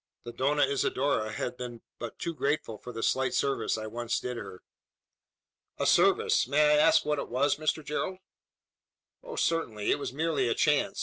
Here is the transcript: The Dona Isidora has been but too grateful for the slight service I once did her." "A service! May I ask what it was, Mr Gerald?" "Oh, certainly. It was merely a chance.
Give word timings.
The 0.23 0.33
Dona 0.33 0.63
Isidora 0.63 1.31
has 1.33 1.51
been 1.51 1.83
but 1.99 2.17
too 2.17 2.33
grateful 2.33 2.79
for 2.79 2.91
the 2.91 3.03
slight 3.03 3.35
service 3.35 3.77
I 3.77 3.85
once 3.85 4.19
did 4.19 4.35
her." 4.35 4.63
"A 5.77 5.85
service! 5.85 6.47
May 6.47 6.71
I 6.73 6.77
ask 6.77 7.05
what 7.05 7.19
it 7.19 7.29
was, 7.29 7.57
Mr 7.57 7.85
Gerald?" 7.85 8.17
"Oh, 9.21 9.35
certainly. 9.35 9.91
It 9.91 9.99
was 9.99 10.11
merely 10.11 10.47
a 10.47 10.55
chance. 10.55 10.99